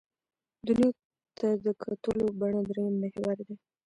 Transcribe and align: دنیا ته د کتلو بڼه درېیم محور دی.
دنیا 0.67 0.89
ته 1.37 1.47
د 1.65 1.67
کتلو 1.83 2.25
بڼه 2.39 2.61
درېیم 2.69 2.95
محور 3.01 3.37
دی. 3.47 3.55